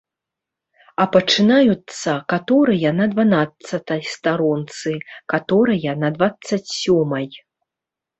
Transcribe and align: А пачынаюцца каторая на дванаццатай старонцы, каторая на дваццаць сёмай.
А 1.03 1.05
пачынаюцца 1.15 2.15
каторая 2.33 2.93
на 2.99 3.05
дванаццатай 3.11 4.01
старонцы, 4.13 4.91
каторая 5.35 5.93
на 6.05 6.09
дваццаць 6.17 6.69
сёмай. 6.81 7.29